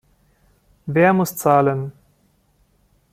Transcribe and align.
Wer 0.87 1.13
muss 1.13 1.35
zahlen? 1.37 1.91